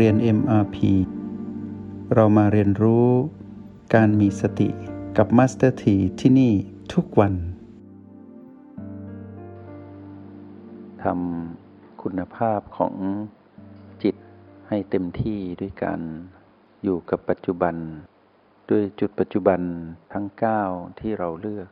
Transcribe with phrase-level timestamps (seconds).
[0.00, 0.76] เรียน MRP
[2.14, 3.08] เรามาเรียนรู้
[3.94, 4.68] การมีสติ
[5.16, 6.52] กับ Master T ที่ที่นี่
[6.92, 7.34] ทุกวัน
[11.02, 12.94] ทำคุณภาพของ
[14.02, 14.14] จิต
[14.68, 16.00] ให้เต็มที่ด้วยการ
[16.82, 17.74] อยู่กับปัจจุบัน
[18.70, 19.60] ด้วยจุดปัจจุบัน
[20.12, 20.26] ทั้ง
[20.64, 21.68] 9 ที่เราเลือก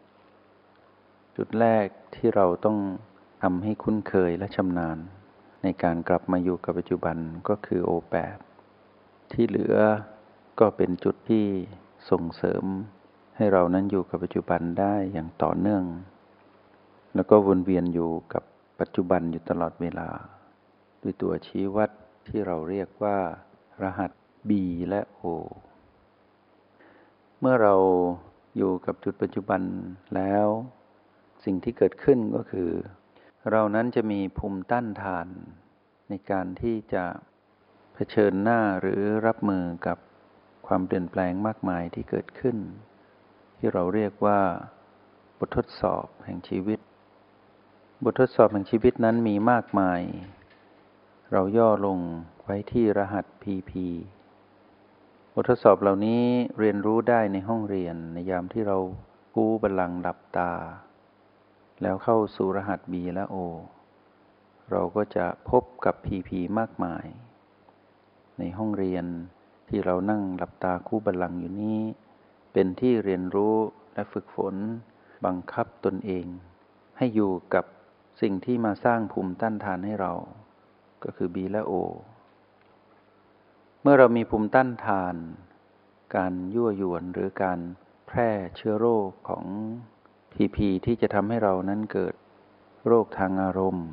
[1.36, 1.86] จุดแรก
[2.16, 2.78] ที่เราต้อง
[3.42, 4.98] ทำให้คุ้นเคยและชำนาญ
[5.62, 7.16] ในการกลับมาอยู่กับปัจจุบัน
[7.48, 8.36] ก็คือโอแปด
[9.32, 9.76] ที่เหลือ
[10.60, 11.46] ก็เป็นจุดที่
[12.10, 12.64] ส่งเสริม
[13.36, 15.84] ให้เรานั้นอยู่กับปัจจุบันได้อย่างต่อเนื่อง
[17.14, 18.44] แล้วก็วนเวียนอยู่กับ
[18.80, 20.08] ปัจจุบันอยู่ตลอดเวลา
[21.02, 21.90] ด้วยตัวชี้วัด
[22.28, 23.18] ที่เราเรียกว่า
[23.82, 24.10] รหัส
[24.48, 24.50] B
[24.88, 25.24] และ O
[27.40, 27.74] เมื่อเรา
[28.56, 29.62] อยู่กับจุดปัจจุบัน
[30.16, 30.46] แล้ว
[31.44, 32.70] สิ่งที่เกิดขึ้นก็คือ
[33.50, 35.28] เรานั้นจะมีภูมิต้านทาน
[36.08, 37.04] ในการที่จะ
[37.94, 39.98] เผชิญหน้าหรือรับมือกับ
[40.66, 42.56] ความเปลี่ยนแปลงมากมายที่เกิดขึ้น
[43.58, 44.40] ที่เราเรียกว่า
[45.38, 46.80] บททดสอบแห่งชีวิต
[48.04, 50.00] บททดสอบแห่งชีวิตนั้นมีมากมาย
[51.32, 51.98] เราย่อลง
[52.42, 53.72] ไว้ที่รหัส PP
[55.34, 56.24] บททดสอบเหล่านี้
[56.58, 58.78] เรียนรู้ได้ในห้องเรียนในยามที่เรา
[59.36, 60.52] กู้บัลลังก์หลับตา
[61.82, 63.36] แล้วเข้าสู่รหัส B และ O
[64.70, 67.06] เราก็จะพบกับ PP มากมาย
[68.38, 69.04] ในห้องเรียน
[69.68, 71.80] ที่เรานั่งหลับตาคู่บัลลังก์อยู่นี้
[72.52, 73.56] เป็นที่เรียนรู้
[73.94, 74.54] และฝึกฝน
[75.24, 76.26] บังคับตนเอง
[76.96, 77.64] ให้อยู่กับ
[78.20, 80.12] สิ่งที่มาสร้างภูมิต้านทานให้เรา
[81.04, 81.72] ก็คือ B และ O
[83.82, 85.14] เมื่อเรามีภูมิต้านทาน
[86.16, 87.58] การยั่วยวนหรือการ
[88.06, 89.44] แพร่เชื้อโรคของ
[90.32, 92.14] พีพีที่จะทำให้เรานั้นเกิด
[92.86, 93.88] โรคทางอารมณ์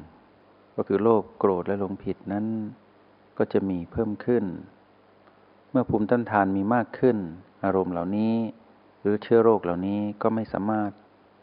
[0.76, 2.46] ก็คือโรคโกรธและหลงผิดนั้น
[3.38, 4.46] ก็จะมีเพิ่มขึ้น
[5.72, 7.18] เมื่อภูมิต้านทานมีมากขึ้น
[7.64, 8.36] อารมณ์เหล่านี้
[9.02, 10.92] หรือเชื้อโรคเหล่านี้ก็ไม่สามารถ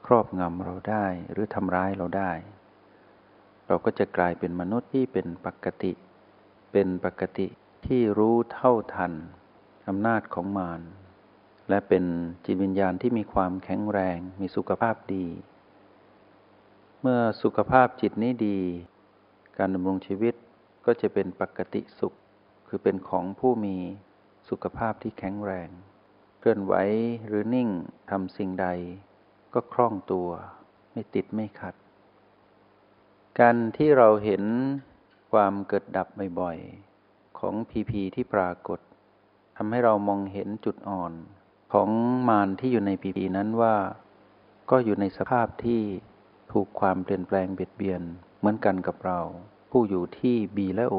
[0.06, 2.32] ครอบงำเราได้หรือทำร้ายเราได้
[3.66, 5.92] เราก็จะกลายเป็นมนุษย์ที่เป็นปกติ
[6.72, 7.46] เป็นปกติ
[7.86, 9.12] ที่รู้เท่าทัน
[9.88, 10.80] อำนาจของมาร
[11.68, 12.04] และเป็น
[12.44, 15.26] จิตวิญญาณที่มีความแข็งแรง มีสุขภาพดี
[17.00, 18.58] เมื่อสุขภาพจิตนี้ดี
[19.58, 20.34] การดำรงชีวิต
[20.86, 22.14] ก็จะเป็นปกติสุข
[22.68, 23.76] คือเป็นของผู้มี
[24.48, 25.68] สุขภาพที่แข็งแรง
[26.38, 26.74] เคลื่อนไหว
[27.26, 27.68] หรือนิ่ง
[28.10, 28.68] ทำสิ่งใด
[29.54, 30.28] ก็คล่องตัว
[30.92, 31.74] ไม่ติดไม่ขัด
[33.40, 34.42] การที่เราเห็น
[35.32, 36.08] ความเกิดดับ
[36.40, 38.80] บ่อยๆ ของพีพีที่ปรากฏ
[39.56, 41.12] ทำให้เรามองเห็นจุดอ่อน
[41.72, 41.88] ของ
[42.28, 43.76] มารที่อยู่ในพีพีนั้นว่า
[44.70, 45.82] ก็อยู่ในสภาพที่
[46.52, 48.02] ถูกความเปลี่ยนแปลงเบียดเบียน
[48.38, 49.20] เหมือนกันกับเรา
[49.70, 50.96] ผู้อยู่ที่บีและโอ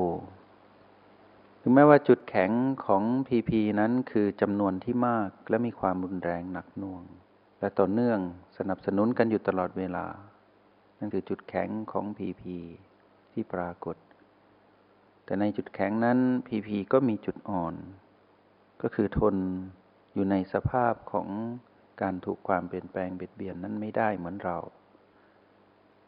[1.62, 2.52] ถึงแม้ว่าจุดแข็ง
[2.86, 7.04] ของพีพีนั้นคือจำนวนที่มากและมีความรุนแรงหนักหน่วง
[7.60, 8.20] และต่อเนื่อง
[8.58, 10.06] สนับสนุนกันอยู่ตลอดเวลา
[11.00, 12.56] นั่นคือจุดแข็งของพีพี
[13.32, 13.96] ที่ปรากฏ
[15.26, 17.76] แต่ในจุดแข็งนั้นพีพีก็มีจุดอ่อน
[18.82, 19.36] ก็คือทน
[20.18, 21.28] อยู่ในสภาพของ
[22.02, 24.58] การถูกความเปลี่ยนแปลงเบียดเบียนนั้นไม่ได้เหมือนเรา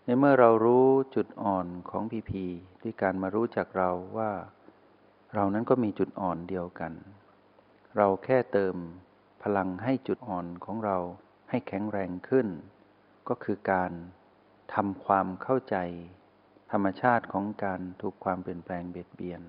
[0.06, 2.46] ในเมื่อเรารู้จุดอ่อนของพีพี
[2.82, 4.32] ด้วยการมารู้จักเราว่า
[5.34, 6.94] เรานั้นก็มีจุดอ่อนเดียวกัน
[7.98, 8.76] เราแค่เติม
[9.44, 10.98] พลังให้จุดอ่อนของเรา
[11.50, 12.48] ให้แข็งแรงขึ้น
[13.30, 13.92] ก็คือการ
[14.74, 15.76] ทำความเข้าใจ
[16.72, 19.42] ธรรมชาติของการถูกความเปลี่ยนแปลงเบียดเบียน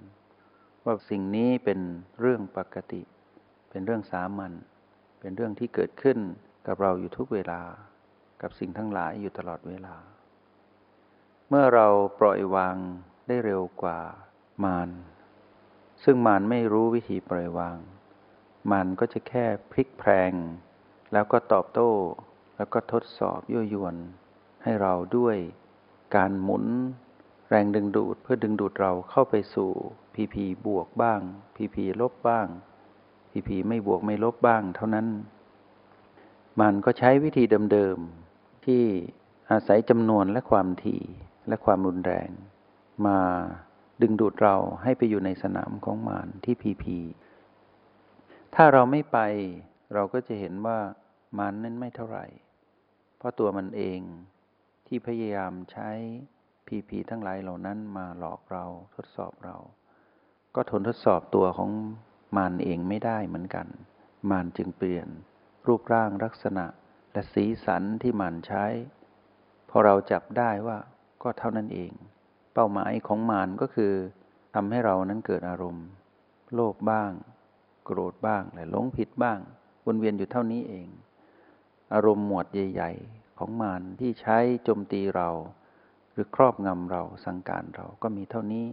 [0.84, 1.80] ว่าสิ่งนี้เป็น
[2.20, 3.02] เรื่องปกติ
[3.70, 4.52] เป็นเรื่องสามัญ
[5.20, 6.18] เป็นเรื่องที่เกิดขึ้น
[6.66, 7.62] กับเราอยู่ทุกเวลา
[8.42, 9.96] กับสิ่งทั้งหลายอยู่ตลอดเวลา
[11.48, 11.86] เมื่อเรา
[12.20, 12.76] ปล่อยวาง
[13.28, 14.00] ได้เร็วกว่า
[14.64, 14.90] มาร
[16.04, 17.78] ซึ่งมารไม่รู้วิธีปล่อยวาง
[18.70, 20.32] มารก็จะแค่พลิกแพลง
[21.12, 21.90] แล้วก็ตอบโต้
[22.56, 23.96] แล้วก็ทดสอบยั่วยวน
[24.62, 25.36] ให้เราด้วย
[26.16, 26.64] การหมุน
[27.48, 29.70] แรงดึงดูดเพื่อดึงดูดเราเข้าไปสู่
[30.14, 31.20] พีพีบวกบ้าง
[31.56, 32.46] พีพีลบบ้าง
[33.30, 35.06] พีพีไม่บวกไม่ลบบ้างเท่านั้น
[36.60, 38.82] มันก็ใช้วิธีเดิมๆ ที่
[39.50, 41.02] อาศัยจำนวนและความถี่
[41.48, 42.30] และความรุนแรง
[43.06, 43.18] มา
[44.02, 46.98] ดึงดูดเราให้ไปอยู่ในสนามของมารที่พีพี
[48.54, 49.18] ถ้าเราไม่ไป
[49.94, 50.78] เราก็จะเห็นว่า
[51.38, 52.26] มันนั้นไม่เท่าไหร่
[53.16, 54.00] เพราะตัวมันเอง
[54.86, 55.90] ที่พยายามใช้
[56.66, 59.56] พีพีทั้งหลายเหล่านั้นมาหลอกเราทดสอบเรา
[60.54, 61.70] ก็ทนทดสอบตัวของ
[62.36, 63.66] มารเองไม่ได้เหมือนกัน
[64.30, 65.08] มารจึงเปลี่ยน
[65.66, 66.66] รูปร่างลักษณะ
[67.12, 68.64] และสีสันที่มารใช้
[69.70, 70.78] พอเราจับได้ว่า
[71.22, 71.92] ก็เท่านั้นเอง
[72.54, 73.92] เป้าหมายของมารก็คือ
[74.54, 75.86] ทำให้เรานั้นเกิดอารมณ์
[76.54, 77.12] โลภบ้าง
[77.84, 79.38] โกรธบ้างและหลงผิดบ้าง
[79.86, 80.88] วนเวียนอยู่เท่านี้เอง
[81.92, 85.28] อารมณ์หมวดใหญ่ ๆ ของมารที่ใช้โจมตีเรา
[86.12, 88.66] หรือครอบงำเราสังการเราก็มีเท่านี้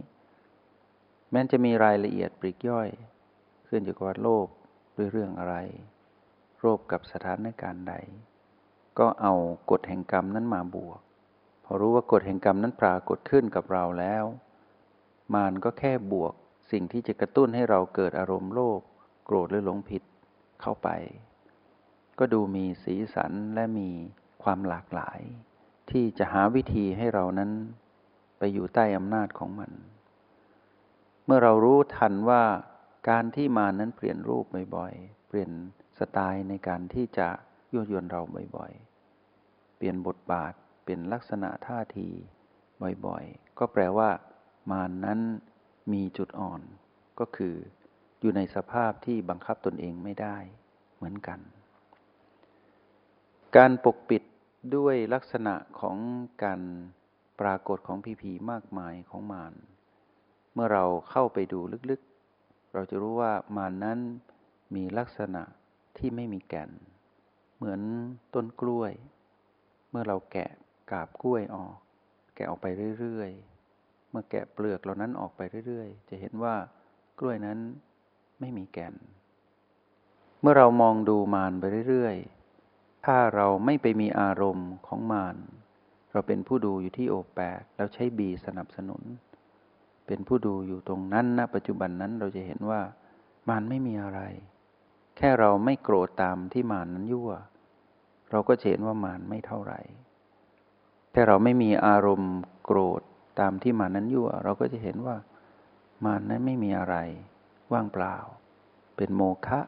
[1.30, 2.88] แม้จะมีรายละเอียดปริกย่อย
[3.68, 4.46] ขึ้นอยู่กับว่าโลภ
[4.96, 5.56] ด้วยเรื่องอะไร
[6.60, 7.94] โลภกับสถานการณ์ใด
[8.98, 9.34] ก็เอา
[9.70, 11.00] กฎแห่งกรรมนั้นมาบวก
[11.64, 14.24] พอรู้ว่ากฎแห่งกรรมนั้นปรากฏขึ้นกับเราแล้ว
[15.34, 16.34] มารก็แค่บวก
[16.70, 18.80] สิ่งที่จะกระตุ้นให้เราเกิดอารมณ์โลภ
[19.24, 20.02] โกรธหรือหลงผิด
[20.62, 20.88] เข้าไป
[22.18, 23.88] ก็ดูมีสีสันและมี
[24.42, 25.20] ความหลากหลาย
[25.90, 27.50] ที่จะหาวิธีให้เรานั้น
[28.38, 29.70] ไปอยู่ใต้อำนาจของมัน
[31.24, 32.42] เมื่อเรารู้ทันว่า
[33.08, 34.44] การที่มานั้นเปลี่ยนรูป
[34.76, 35.50] บ่อยๆ เปลี่ยน
[35.98, 37.28] สไตล์ในการที่จะ
[37.72, 38.20] ยั่วยวนเรา
[38.56, 40.52] บ่อยๆ เปลี่ยนบทบาท
[40.82, 42.08] เปลี่ยนลักษณะท่าที
[43.06, 44.10] บ่อยๆ ก็แปลว่า
[44.70, 45.20] มานนั้น
[45.92, 46.60] มีจุดอ่อน
[47.20, 47.54] ก็คือ
[48.20, 50.36] อยู่ในสภาพที่บังคับตนเองไม่ได้
[50.96, 51.40] เหมือนกัน
[53.56, 54.22] การปกปิด
[54.76, 55.96] ด้วยลักษณะของ
[56.44, 56.60] การ
[57.40, 59.54] ปรากฏของผีผีมากมายของมาร
[60.52, 61.60] เมื่อเราเข้าไปดู
[61.90, 62.07] ลึกๆ
[62.72, 63.98] เราจะรู้ว่ามารนั้น
[64.74, 65.42] มีลักษณะ
[65.98, 66.70] ที่ไม่มีแก่น
[67.56, 67.80] เหมือน
[68.34, 68.92] ต้นกล้วย
[69.90, 70.50] เมื่อเราแกะ
[70.90, 71.76] กาบกล้วยออก
[72.34, 72.66] แกะออกไป
[73.00, 76.54] เรื่อยๆ เมื่อแกะเปลือกเหล่านั้นออกไปเรื่อยๆ จะเห็นว่า
[77.18, 77.58] กล้วยนั้น
[78.40, 78.94] ไม่มีแก่น
[80.40, 85.36] เมื่อเรามองดูมารไปเรื่อยๆ ถ้าเราไม่ไปมีอารมณ์ของมาร
[86.12, 89.02] เราเป็นผู้ดูอยู่ที่โอแปกแล้วใช้บีสนับสนุน
[90.08, 92.80] เป็นผู้ดูอยู่ตรงนั้นณปัจจุบันนั้นเราจะเห็นว่า
[93.48, 94.20] มารไม่มีอะไร
[95.16, 97.30] แค่เราไม่โกรธตามที่มานนั้นยั่ว
[98.30, 99.80] เราก็เห็นว่ามารไม่เท่าไหร่
[101.12, 102.34] แค่เราไม่มีอารมณ์
[102.64, 103.02] โกรธ
[103.40, 105.16] ตามที่มารนั้นยั่ว เราก็จะเห็นว่า
[106.04, 106.96] มารนั้นไม่มีอะไร
[107.72, 108.16] ว่างเปล่า
[108.96, 109.60] เป็นโมฆะ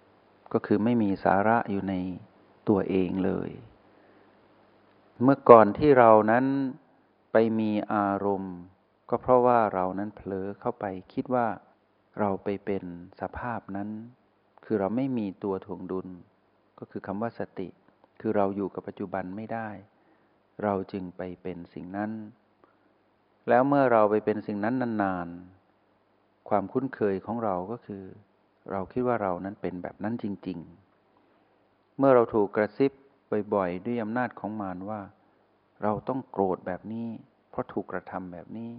[0.53, 1.95] ก็คือไม่มีสาระอยู่ใน
[2.69, 3.51] ตัวเองเลย
[5.23, 6.45] เมื่อก่อนที่เรานั้น
[7.33, 8.57] ไปมีอารมณ์
[9.13, 11.47] ก็เพราะว่าเรานั้นเผลอเข้าไปคิดว่า
[12.19, 12.85] เราไปเป็น
[13.21, 13.89] สภาพนั้น
[14.65, 16.09] คือเราไม่มีตัวถ่วงดุล
[16.79, 17.69] ก็คือคำว่าสติ
[18.21, 19.69] คือเราอยู่กับปัจจุบันไม่ได้
[20.65, 22.11] เราจึงไปเป็นสิ่งนั้น
[23.49, 28.05] แล้วเมื่อเราไปเป็นสิ่งนั้นนานๆ ความคุ้นเคยของเราก็คือ
[28.71, 30.59] เราคิดว่าเรานั้นเป็นแบบนั้นจริง
[31.29, 32.93] ๆ เมื่อเราถูกกระซิบ
[33.55, 35.01] บ่อยๆ ด้วยอำนาจของมารว่า
[35.83, 37.09] เราต้องโกรธแบบนี้
[37.51, 38.71] เพราะถูกกระทำแบบนี้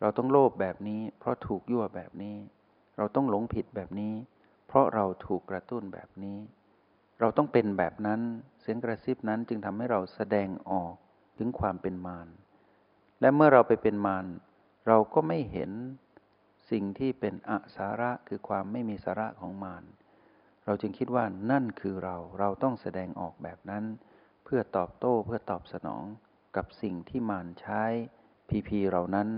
[0.00, 2.36] เราต้องโลภแบบนี้ เพราะถูกยั่วแบบนี้
[2.96, 4.14] เราต้องหลงผิดแบบนี้
[4.66, 6.38] เพราะเราถูกกระตุ้นแบบนี้
[7.20, 8.20] เราต้องเป็นแบบนั้น
[8.60, 10.94] เสียงกระซิบนั้นจึงทำให้เราแสดงออก
[11.38, 12.28] ถึงความเป็นมาร
[13.20, 14.26] และเมื่อเราไปเป็นมาร
[14.86, 15.70] เราก็ไม่เห็น
[16.70, 19.84] สิ่งที่เป็นอสาระคือความไม่มีสาระของมาร
[20.64, 23.84] เราจึงคิดว่านั่นคือเราเราต้องแสดงออกแบบนั้น
[24.44, 26.04] เพื่อตอบโต้เพื่อตอบสนอง
[26.56, 27.82] กับสิ่งที่มารใช้
[28.48, 29.28] พีพีเรานั้น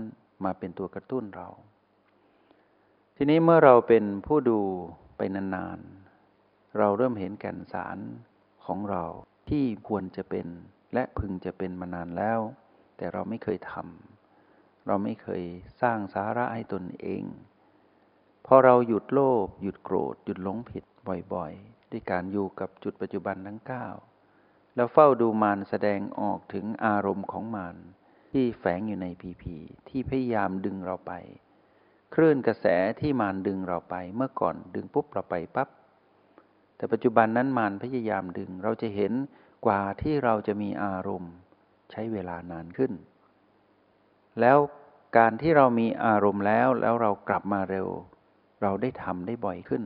[0.45, 1.49] มาเป็นตัวกระตุ้นเรา
[3.17, 4.59] ทีนี้เมื่อเราเป็นผู้ดู
[5.17, 7.97] ไปนานๆ เราเริ่มเห็นแก่นสาร
[8.65, 9.03] ของเรา
[9.49, 10.47] ที่ควรจะเป็น
[10.93, 12.39] และพึงจะเป็นมานานแล้ว
[12.97, 15.43] แต่เราไม่เคยทำเราไม่เคย
[15.81, 17.23] สร้างสาระให้ตนเอง
[18.45, 20.83] พอเราหยุดโลภหยุดโกรธ หยุดหลงผิด
[21.33, 23.87] บ่อยๆ ด้วยการอยู่กับจุดปัจจุบันทั้งเก้า
[24.75, 27.77] แล้วเฝ้าดูมารแสดงออกถึงอารมณ์ของมาร
[28.33, 29.55] ที่แฝงอยู่ในพีพี
[29.89, 31.13] ที่พยายามดึงเราไป
[32.13, 32.65] คลื่นกระแส
[32.99, 35.69] ที่มารดึงเราไปเมื่อก่อนดึงปุ๊บเราไปปับ๊บ
[36.75, 39.13] แต่ปัจจุบันนั้นมารพยายามดึงเราจะเห็น
[39.65, 41.33] กว่าที่เราจะมีอารมณ์
[41.91, 42.91] ใช้เวลานานขึ้น
[44.39, 44.57] แล้ว
[45.17, 47.87] การที่เรามีอารมณ์แล้วแล้วเรากลับมาเร็ว
[48.61, 49.83] เราได้ทำได้บ่อยขึ้น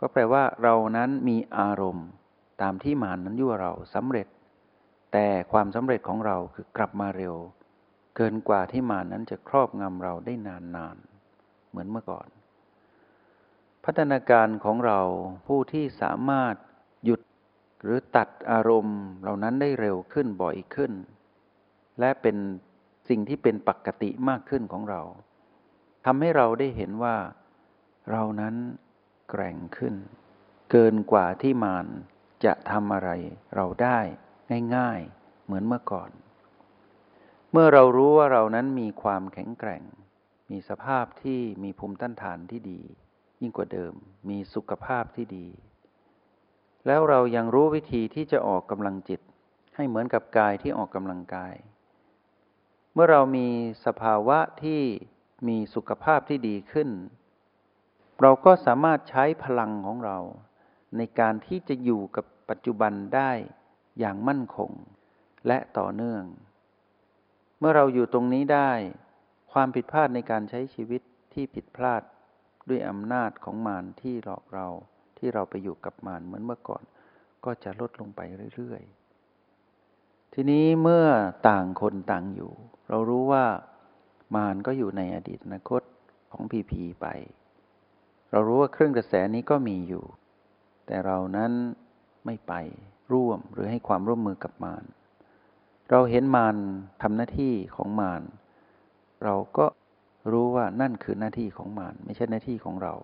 [0.00, 2.06] ก็แปลว่าเรานั้นมีอารมณ์
[2.62, 4.26] ตามที่มานนั้นยั่วเราสำเร็จ
[5.12, 7.34] แต่ความสำเร็จของเราคือกลับมาเร็ว
[8.16, 10.96] เกินกว่าที่มานนั้นจะครอบงำเราได้นานนาน
[11.70, 12.28] เหมือนเมื่อก่อน
[13.84, 15.00] พัฒนาการของเรา
[15.46, 16.54] ผู้ที่สามารถ
[17.04, 17.20] หยุด
[17.82, 20.92] หรือตัดอารมณ์เหล่านั้นได้เร็วขึ้นบ่อยขึ้น
[22.00, 22.36] และเป็น
[23.08, 25.02] สิ่งที่เป็นปกติมากขึ้นของเรา
[26.06, 27.16] ทำให้เราได้เห็นว่า
[28.10, 28.54] เรานั้น
[29.30, 29.94] แกร่งขึ้น
[30.70, 31.86] เกินกว่าที่มาร
[32.44, 33.10] จะทำอะไร
[33.56, 33.98] เราได้
[34.76, 36.10] ง่ายๆ เหมือนเมื่อก่อน
[37.52, 39.82] เมื่อเรารู้ว่าเรานั้นมีความแข็งแกร่ง
[40.50, 42.80] มีสภาพที่มีภูมิต้านทานที่ดี
[43.40, 43.94] ยิ่งกว่าเดิม
[44.28, 45.46] มีสุขภาพที่ดี
[46.86, 49.20] แล้วเรายังรู้วิธีที่จะออกกำลังจิต
[49.76, 51.54] ให้เหมือนกับกายที่ออกกำลังกาย
[52.92, 53.48] เมื่อเรามี
[53.86, 54.82] สภาวะที่
[55.48, 56.88] มีสุขภาพที่ดีขึ้น
[58.22, 60.18] เราก็สามารถใช้พลังของเรา
[60.96, 63.32] ในการที่จะอยู่กับปัจจุบันได้
[64.00, 64.70] อย่างมั่นคง
[65.46, 66.24] และต่อเนื่อง
[67.58, 68.70] เมื่อเราอยู่ตรงนี้ได้
[69.52, 71.02] ความผิดพลาดในการใช้ชีวิต
[71.32, 72.02] ที่ผิดพลาด
[72.68, 74.68] ด้วยอำนาจของมารที่หลอกเรา
[75.18, 76.82] ที่เราไปอยู่กับมารเหมือนเมื่อก่อน
[77.44, 78.20] ก็จะลดลงไป
[78.54, 81.06] เรื่อยๆ ทีนี้เมื่อ
[81.48, 82.52] ต่างคนต่างอยู่
[82.88, 83.44] เรารู้ว่า
[84.34, 85.82] มารก็อยู่ในอดีตอนาคต
[86.32, 87.06] ของพีพีไป
[88.30, 90.04] เรารู้ว่าเครื่องกระแสนี้ก็มีอยู่
[90.86, 91.52] แต่เรานั้น
[92.26, 92.52] ไม่ไป
[93.12, 94.84] ร่วมหรือให้ความร่วมมือกับมาร
[95.90, 96.56] เราเห็นมาร
[97.02, 98.22] ทำหน้าที่ของมาร
[99.24, 99.66] เราก็
[100.32, 102.94] รู้ว่านั่นคือหน้าที่ของมารไม่ใช่หน้าที่ของเรา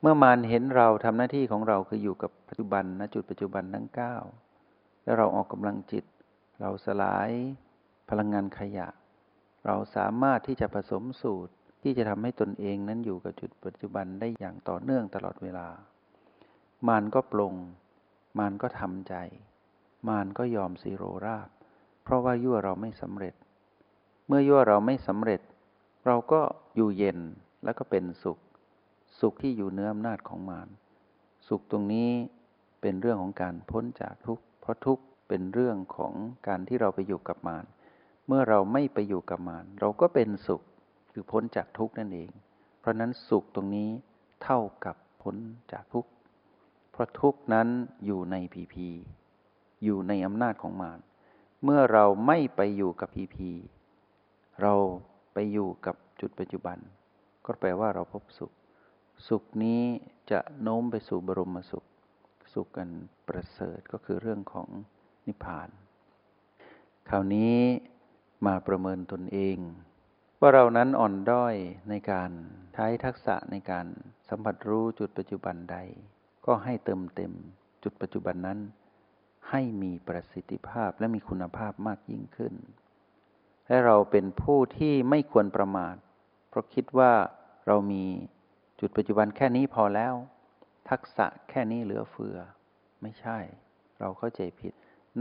[0.00, 4.16] เมื่อมารเห็นเราทำหน้าที่ของเราคืออยู่กับปัจจุบันณจุดปัจจุบันทั้งเก้า
[5.04, 6.04] แล้วเราออกกำลังจิต
[6.60, 7.30] เราสลาย
[8.08, 8.88] พลังงานขยะ
[9.66, 15.68] เราสามารถที่จะผสมสูตรที่จะทำให้ตนเองนั้นอยู่กับจุดปัจจุบันได้อย่างต่อเนื่องตลอดเวลา
[16.88, 17.54] มารก็ปลง
[18.38, 19.14] มารก็ทำใจ
[20.08, 21.48] มารก็ยอมสีโรราบ
[22.02, 23.34] เพราะว่ายั่วเราไม่สำเร็จ
[24.26, 25.40] เมื่อยั่วเราไม่สำเร็จ
[26.06, 26.40] เราก็
[26.74, 27.18] อยู่เย็น
[27.64, 28.38] แล้วก็เป็นสุข
[29.20, 30.68] สุขที่อยู่เนื้ออำนาจของมาร
[31.48, 32.10] สุขตรงนี้
[32.80, 36.12] เป็นเรื่องของการพ้นจากทุกข์ เพราะทุกข์เป็นเรื่องของ
[36.48, 37.64] การที่เราไปอยู่กับมาร
[38.26, 40.62] เมื่อเราไม่ไปอยู่กับมารเราก็เป็นสุข
[41.12, 42.30] คือพ้นจากทุกข์นั่นเอง
[42.80, 43.90] เพราะนั้นสุขตรงนี้
[44.42, 45.36] เท่ากับพ้น
[45.72, 46.10] จากทุกข์
[46.94, 47.68] เพราะทุกนั้น
[48.04, 48.88] อยู่ในพีพี
[49.84, 50.98] อยู่ในอำนาจของมาร
[51.64, 53.50] เมื่อเราไม่ไปอยู่กับพีพี
[54.62, 54.74] เรา
[55.32, 56.78] ไปอยู่กับจุดปัจจุบัน
[57.44, 58.52] ก็แปลว่าเราพบสุข
[59.28, 59.82] สุขนี้
[60.30, 61.84] จะโน้มไปสู่บรมสุข
[62.52, 62.88] สุขกัน
[63.28, 64.68] ประเสริฐก็คือเรื่องของ
[65.26, 65.68] นิพพาน
[67.08, 67.56] คราวนี้
[68.46, 69.58] มาประเมินตนเอง
[70.40, 71.54] ว่าเรานั้นอ่อนด้อย
[71.88, 72.30] ในการ
[72.74, 73.86] ใช้ทักษะในการ
[74.28, 75.78] สัมผัสรู้จุดปัจจุบันใด
[76.46, 77.32] ก็ให้เติมเต็ม
[77.82, 78.58] จุดปัจจุบันนั้น
[79.50, 82.54] ให้มีประสิทธิภาพและมีคุณภาพมากยิ่งขึ้น
[83.66, 85.96] และเราเป็นผู้ที่ไม่ควรประมาท
[86.48, 87.12] เพราะคิดว่า
[87.66, 88.04] เรามี
[88.80, 90.14] จุดปัจจุบันแค่นี้พอแล้ว
[90.90, 92.36] ทักษะแค่นี้เหลือเฟือ
[93.02, 93.38] ไม่ใช่
[94.00, 94.72] เราเข้าใจผิด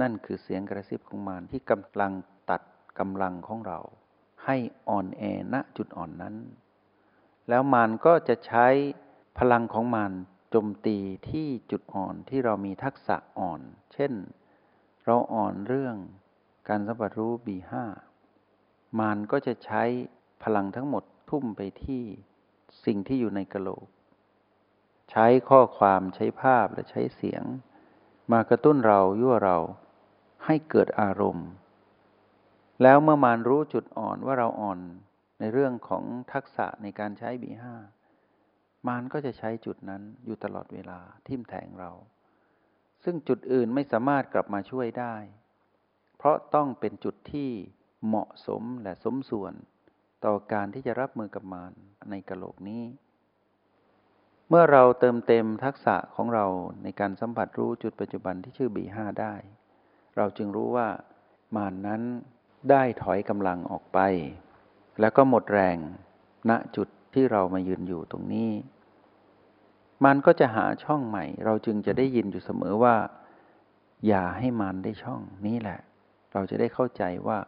[0.01, 2.13] นั่นคือเสียงกระซิบของมารที่กำลัง
[2.49, 2.61] ตัด
[2.99, 3.79] กำลังของเรา
[4.45, 4.57] ให้
[4.89, 6.35] อ่อนแอณจุดอ่อนนั้น
[7.49, 8.67] แล้วมารก็จะใช้
[9.39, 10.13] พลังของมาร
[10.53, 10.97] จมตี
[11.29, 13.61] ที่จุดอ่อนที่เรามีทักษะอ่อน
[13.93, 14.13] เช่น
[15.05, 15.95] เราอ่อนเรื่อง
[16.69, 17.85] การสัมผัสรู้บีห้า
[18.99, 19.83] มานก็จะใช้
[20.43, 22.03] พลังทั้งหมดทุ่มไปที่
[22.85, 23.87] สิ่งที่อยู่ในกระโหลก
[25.11, 27.43] ใช้ข้อความใช้ภาพและใช้เสียง
[28.31, 29.57] มากระตุ้นเรายั่วเรา
[30.45, 31.47] ให้เกิดอารมณ์
[32.81, 34.79] แล้วเมื่อมานรู้จุดอ่อนว่าเราอ่อน
[35.39, 37.75] ในเรื่องของทักษะในการใช้บีห้า
[38.87, 41.91] มารก็จะใช้จุดนั้นอยู่ตลอดเวลาทิ่มแทงเรา
[43.03, 45.15] ซึ่งจุดอื่นไม่สามารถกลับมาช่วยได้
[46.17, 47.49] เพราะต้องเป็นจุดที่
[48.07, 49.53] เหมาะสมและสมส่วน
[50.25, 51.73] ต่อการที่จะรับมือกับมาร
[52.09, 52.83] ในกะโหลกนี้
[54.49, 56.45] เมื่อเราเติมเต็มทักษะของเรา
[56.83, 59.33] ในการสัมผัสรู้จุดปัจจุบันที่ชื่อบีห้าได้
[60.17, 60.87] เราจึงรู้ว่า
[61.55, 62.01] มารนั้น
[62.69, 63.99] ได้ถอยกำลังออกไป
[64.99, 65.77] แล้วก็หมดแรง
[66.49, 68.51] ณจุด ที่เรามายืนอยู่ตรงนี้
[70.05, 72.95] มันก็จะหาช่องใหม่ เราจึงจะได้ยินอยู่เสมอว่า
[74.07, 75.79] อย่าให้มันได้ช่องนี้แหละ
[76.33, 77.39] เราจะได้เข้าใจว่า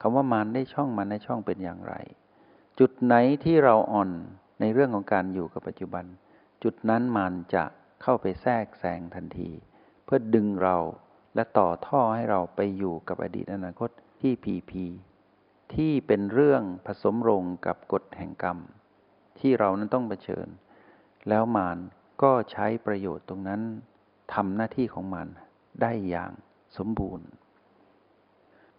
[0.00, 1.94] คำว่ามันได้ช่องมันได้ช่องเป็นอย่างไร
[2.78, 4.10] จุดไหนที่เราอ่อน
[4.60, 6.04] ในเรื่องของการอยู่กับปัจจุบัน
[6.62, 7.64] จุดนั้นมันจะ
[8.02, 9.50] เข้าไปแทรกแซงทันที
[10.04, 10.76] เพื่อดึงเรา
[11.34, 14.84] และต่อท่อให้เราไปอยู่กับอดีตอนาคตที่พีพี
[15.74, 18.58] ที่เป็นเรื่องผสมรงกับกฎแห่งกรรม
[19.40, 20.48] ที่เรานั้นต้องเผชิญ
[21.28, 21.78] แล้วมาร
[22.22, 23.60] ก็ใช้ประโยชน์ตรงนั้น
[24.34, 25.26] ทำหน้าที่ของมัน
[25.82, 26.32] ได้อย่าง
[26.76, 27.26] สมบูรณ์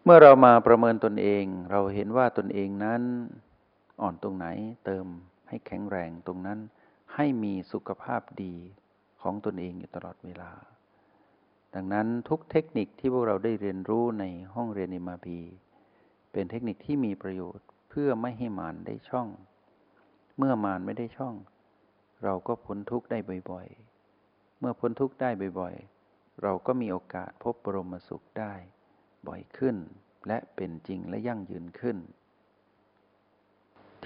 [0.04, 3.02] เมื่อเรามาประเมินตนเอง เราเห็นว่าตนเองนั้น
[4.02, 4.48] อ่อนตรงไหน
[4.86, 5.06] เติม
[5.48, 6.60] ให้แข็งแรงตรงนั้น
[7.16, 8.56] ให้มีสุขภาพดี
[9.22, 10.52] ของตนเองอยู่ตลอดเวลา
[11.76, 15.40] ดังนั้นทุกเทคนิคที่พวกเราได้เรียนรู้ในห้องเรียนอิมาพี
[16.32, 19.28] เป็นเทคนิคที่มีประโยชน์เพื่อไม่ให้มานได้ช่อง
[20.38, 21.36] เมื่อมานไม่ได้ช่อง
[22.24, 23.20] เราก็พ้นทุกข์ได้
[23.52, 25.30] บ่อยๆ เมื่อพ้นทุกข์ได้
[25.60, 28.54] บ่อยๆ เราก็มีโอกาสพบบรมสุขได้
[29.28, 29.76] บ่อยขึ้น
[30.28, 31.98] และเป็นจริงและยั่งยืนขึ้น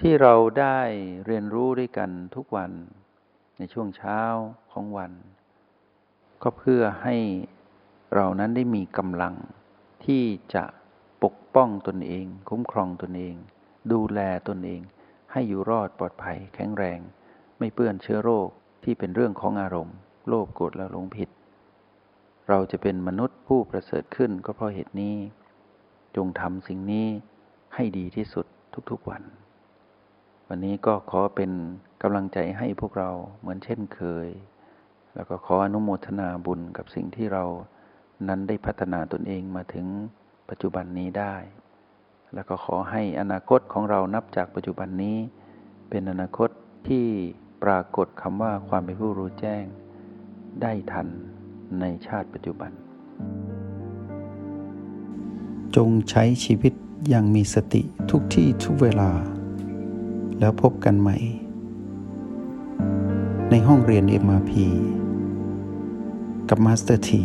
[0.08, 0.78] ี่เราได้
[1.26, 2.72] เรียนรู้ด้วยกันทุกวัน
[3.58, 4.20] ในช่วงเช้า
[4.72, 5.12] ของวัน
[6.42, 7.16] ก็เพื่อให้
[8.14, 9.34] เรานั้นได้มีกำลัง
[10.04, 10.24] ที่
[10.54, 10.64] จะ
[11.24, 13.34] ปกป้องตนเอง คุ้มครองตนเอง
[13.92, 14.80] ดูแลตนเอง
[15.32, 17.00] ให้อยู่รอดปลอดภัย แข็งแรง
[17.58, 18.48] ไม่เปื้อนเชื้อโรค
[18.84, 19.96] ที่เป็นเรื่องของอารมณ์
[20.28, 21.28] โลภโกรธและหลงผิด
[22.48, 25.16] เราจะเป็นมนุษย์ผู้ประเสริฐขึ้นก็เพราะเหตุนี้
[26.16, 27.06] จงทำสิ่งนี้
[27.74, 28.46] ให้ดีที่สุด
[28.90, 29.22] ทุกๆวัน
[30.48, 31.50] วันนี้ก็ขอเป็น
[32.02, 33.10] กำลังใจให้พวกเรา
[33.40, 34.28] เหมือนเช่นเคย
[35.14, 37.44] แล้วก็ขออนุโมทนาบุญกับสิ่งที่เรา
[38.28, 39.86] นั้นได้พัฒนาตนเองมาถึง
[40.48, 41.34] ปัจจุบันนี้ได้
[42.34, 45.16] แล้วก็ขอให้อนาคตของเรานับจากปัจจุบันนี้
[45.90, 46.50] เป็นอนาคต
[46.88, 47.06] ที่
[47.62, 49.64] ปรากฏคำว่าความเป็นผู้รู้แจ้ง
[50.62, 51.06] ได้ทัน
[51.80, 52.70] ในชาติปัจจุบัน
[55.76, 56.72] จงใช้ชีวิต
[57.08, 59.10] อย่างมีสติทุกที่ทุกเวลา
[60.38, 61.16] แล้วพบกันใหม่
[63.50, 64.52] ในห้องเรียน MRP
[66.48, 67.22] กับ Master ที